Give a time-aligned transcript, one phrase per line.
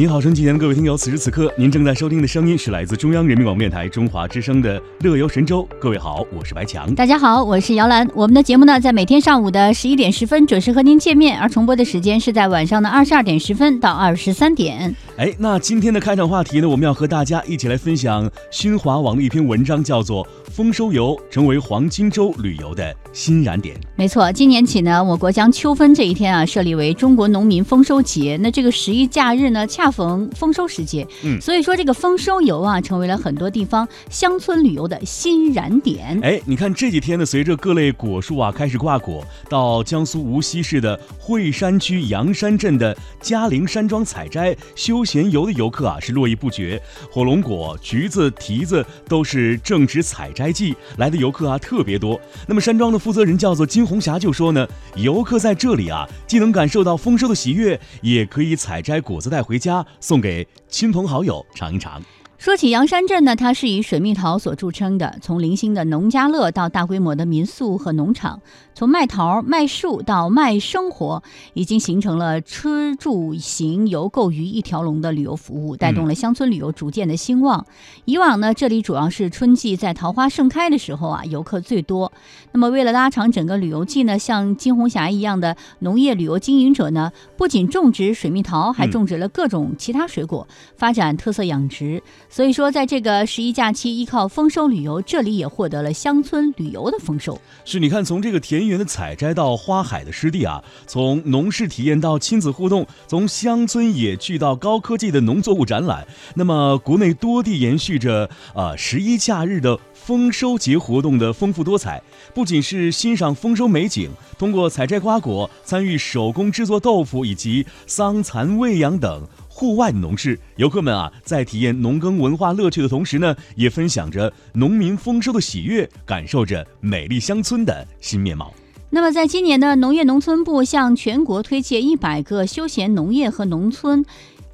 [0.00, 5.62] 您好，春节前的各位听友，此时此刻您正在收听的声音是来自中央人民广播电台中华之声的《乐游神州》。
[5.78, 6.94] 各位好，我是白强。
[6.94, 8.08] 大家好，我是姚兰。
[8.14, 14.96] 我们的节目呢，在每天上午的十一点十分准时和您见面，而重播的时间是在晚上的二十二点十分到二十三点。
[15.18, 23.76] 哎，那今天的开场话题呢，我们要和大家一起来分享新华网的一篇文章，叫做《丰收游成为黄金周旅游的新燃点》。
[23.96, 28.38] 没错，今年起呢，我国将秋分这一天啊设立为中国农民丰收节。
[28.40, 36.18] 那这个十一假日呢，恰逢丰收时节，嗯所以说这个丰收游啊，成为了很多地方乡村旅游的新燃点。
[36.22, 52.20] 哎，你看这几天呢，随着各类果树啊开始挂果，到江苏无锡市的惠山区阳山镇的嘉陵山庄采摘休闲游的游客啊是络绎不绝，火龙果、橘子、提子都是正值采摘季，来的游客啊特别多。
[52.46, 59.69] 那么山庄的负责人叫做金红霞就说呢，游客在这里啊，既能感受到丰收的喜悦，也可以采摘果子带回家，
[60.00, 62.02] 送给亲朋好友尝一尝。
[62.40, 65.18] 说起阳山镇呢，它是以水蜜桃所著称的。
[65.20, 68.40] 从零星的农家乐到大规模的民宿和农场，
[68.74, 77.66] 从卖桃、卖树到卖生活，已经形成了吃住行游购娱一条龙的旅游服务，带动了乡村旅游逐渐的兴旺。
[78.06, 82.10] 以往呢，这里主要是春季在桃花盛开的时候啊，游客最多。
[82.52, 92.02] 那么为了拉长整个旅游季呢，像金红霞一样的农业旅游经营者呢，不仅种植水蜜桃，还种植了各种其他水果，发展特色养殖。
[92.32, 97.36] 所以说，在这个十一假期，依靠丰收旅游，这里也获得了乡村旅游的丰收。
[97.64, 106.06] 是，你看从这个田园的采摘到花海的湿地啊，从农事体验到亲子互动，从乡村野趣到高科技的农作物展览。
[106.36, 112.00] 那么，国内多地延续着呃十一假日的丰收节活动的丰富多彩，
[112.32, 114.08] 不仅是欣赏丰收美景，
[114.38, 119.26] 通过采摘瓜果、参与手工制作豆腐以及桑蚕喂养等。
[119.60, 128.54] 户外的农事，游客们啊，在体验农耕文化乐趣的同时呢，也分享着农民丰收的喜悦，感受着美丽乡村的新面貌。
[128.88, 134.02] 那么，在今年的农业农村部向全国推介一百个休闲农业和农村。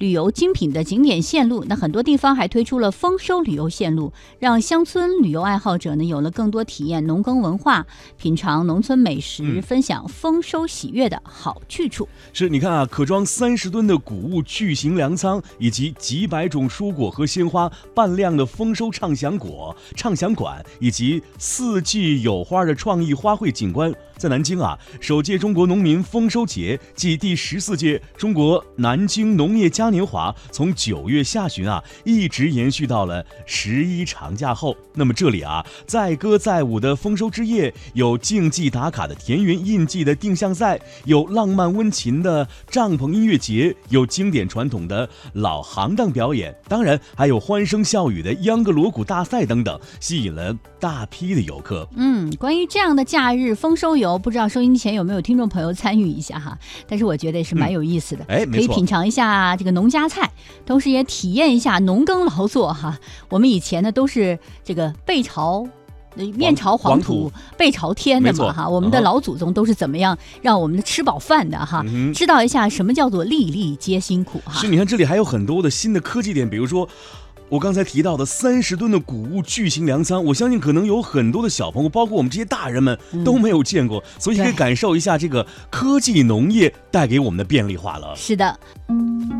[0.00, 12.08] 旅游精品的景点线路，那很多地方还推出了丰收旅游线路，让乡村旅游爱好者呢有了更多体验农耕文化、品尝农村美食、嗯分享丰收喜悦的好去处。
[12.32, 23.94] 是，你看啊，可装三十吨的谷物巨型粮仓，以及几百种蔬果和鲜花半量的丰收畅享果畅享馆，以及四季有花的创意花卉景观。
[24.16, 34.76] 在南京啊，首届中国农民丰收节暨第十四届中国南京农业嘉年华，从九月下旬啊，一直延续到了十一长假后。
[34.94, 51.88] 那么这里啊，载歌载舞的丰收之夜，有竞技打卡的田园印记的定向赛，有浪漫温情的帐篷音乐节，有经典传统的老行当表演，当然还有欢声笑语的秧歌锣鼓大赛等等，吸引了大批的游客。
[51.94, 56.58] 嗯，关于这样的假日丰收游，不知道收音机前有没有听众朋友参与一下哈？
[56.88, 60.30] 但是我觉得也是蛮有意思的，哎，可以，品尝一下这个农家菜，
[60.66, 62.98] 同时也体验一下农耕劳作哈。
[63.28, 65.66] 我们以前呢都是这个背朝。
[66.16, 71.84] 呃面朝黄黄土土，背朝天的嘛哈，我们的老祖宗都是怎么样让我们吃饱饭的哈？
[71.86, 74.66] 嗯知道一下什么叫做粒粒皆辛苦哈是，。
[74.66, 76.88] 你看这里还有很多的新的科技点，比如说。
[77.48, 88.14] 我刚才提到的三十吨的谷物巨型粮仓，我相信可能有很多的小朋友，包括我们这些大人们嗯都没有见过，所以可以感受一下这个科技农业带给我们的便利化了。
[88.14, 89.39] 是的，群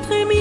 [0.00, 0.39] 宝推